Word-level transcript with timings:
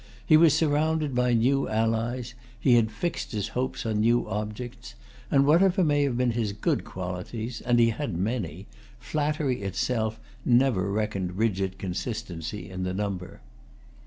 He 0.25 0.35
was 0.35 0.55
surrounded 0.55 1.13
by 1.13 1.33
new 1.35 1.69
allies; 1.69 2.33
he 2.59 2.73
had 2.73 2.89
fixed 2.91 3.33
his 3.33 3.49
hopes 3.49 3.85
on 3.85 3.99
new 3.99 4.27
objects; 4.27 4.95
and 5.29 5.45
whatever 5.45 5.83
may 5.83 6.01
have 6.05 6.17
been 6.17 6.31
his 6.31 6.53
good 6.53 6.83
qualities,—and 6.83 7.77
he 7.77 7.91
had 7.91 8.17
many,—flattery 8.17 9.61
itself 9.61 10.19
never 10.43 10.91
reckoned 10.91 11.37
rigid 11.37 11.77
consistency 11.77 12.67
in 12.67 12.81
the 12.81 12.95
number. 12.95 13.41